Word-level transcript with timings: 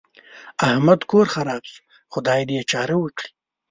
احمد 0.69 0.99
کور 1.09 1.25
خراپ 1.33 1.63
شو؛ 1.71 1.79
خدای 2.13 2.41
دې 2.47 2.55
يې 2.57 2.63
چاره 2.71 2.95
وکړي. 2.99 3.29